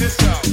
disco. 0.00 0.49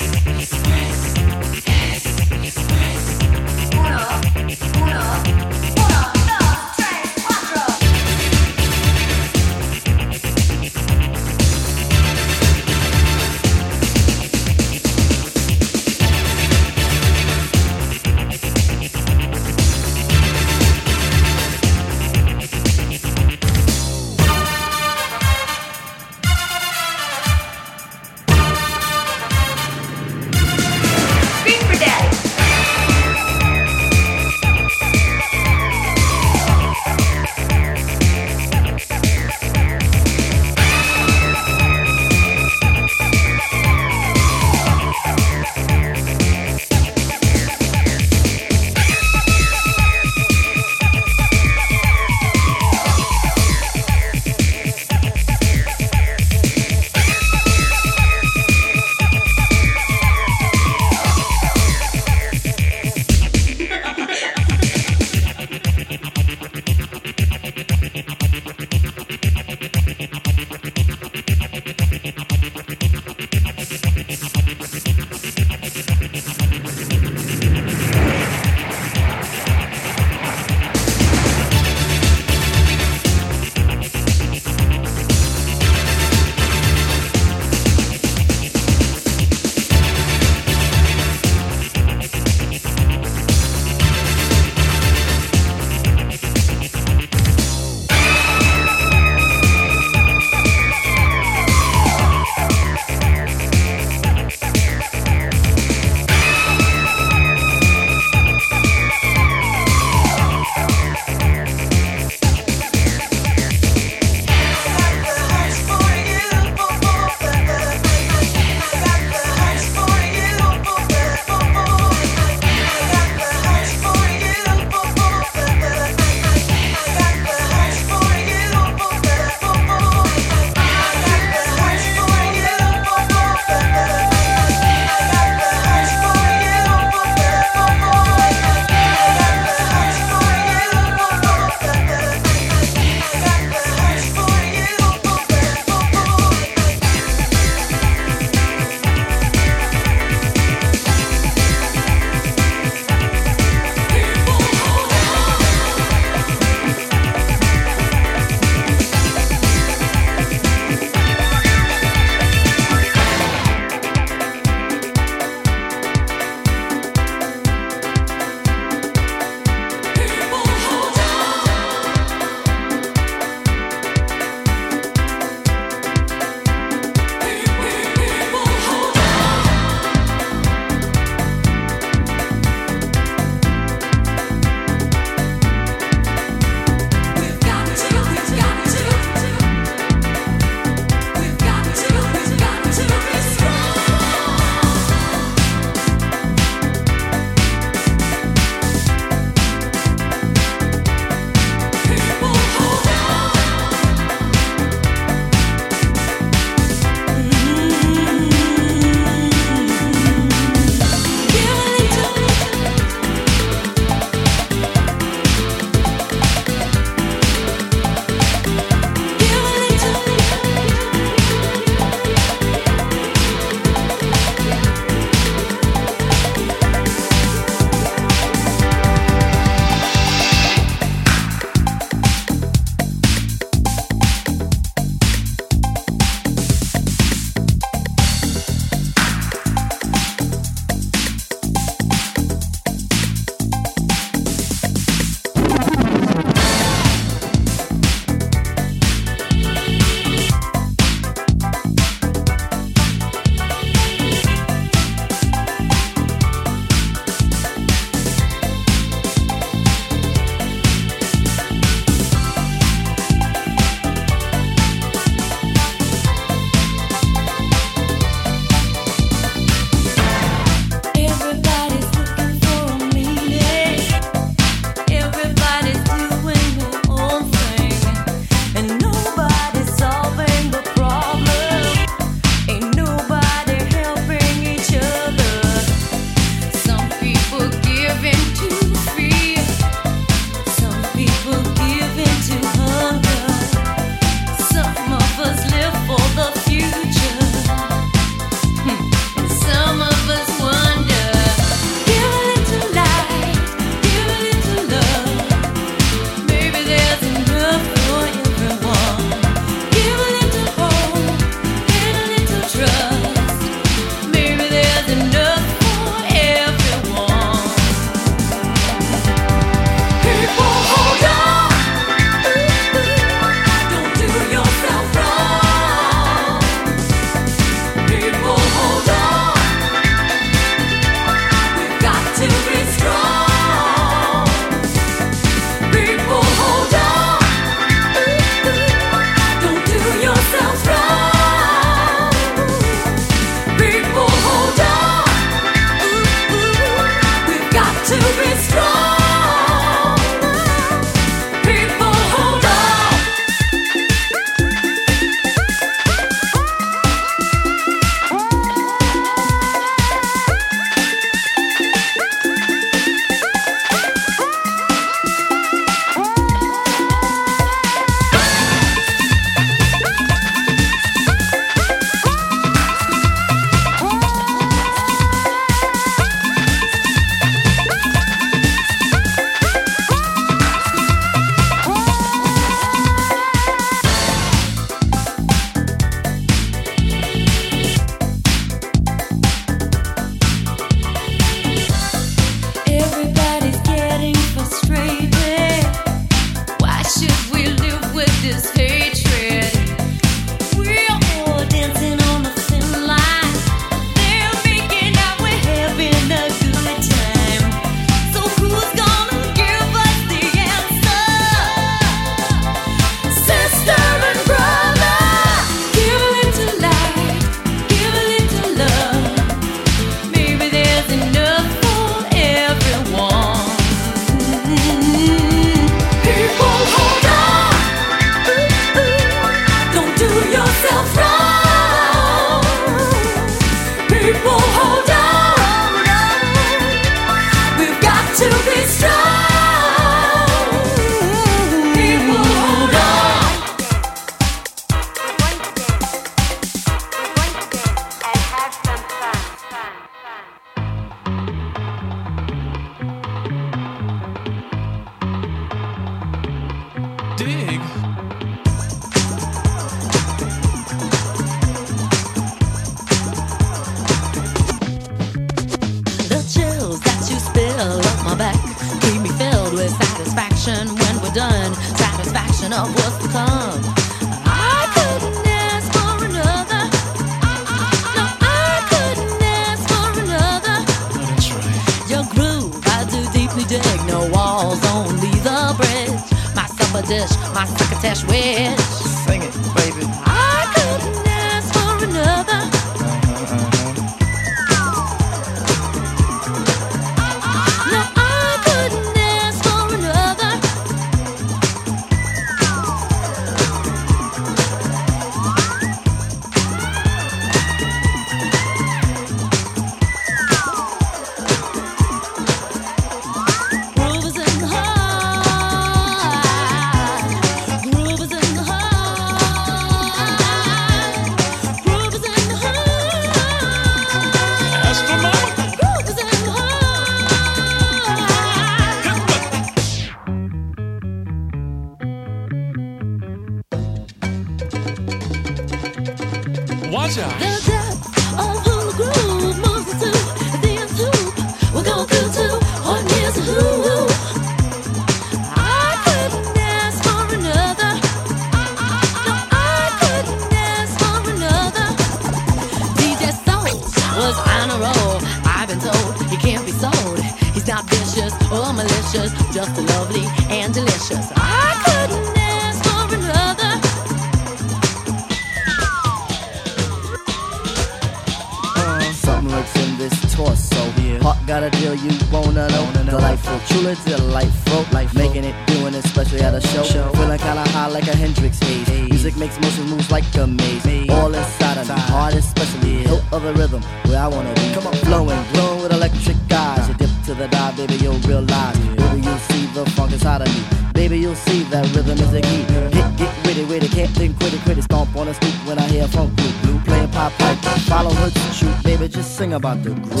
Isn't 599.43 599.65
it 599.65 600.00